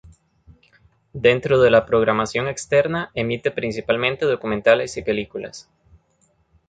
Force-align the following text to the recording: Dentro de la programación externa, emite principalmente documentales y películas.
Dentro 1.13 1.61
de 1.61 1.69
la 1.69 1.85
programación 1.85 2.47
externa, 2.47 3.11
emite 3.13 3.51
principalmente 3.51 4.25
documentales 4.25 4.97
y 4.97 5.03
películas. 5.03 5.69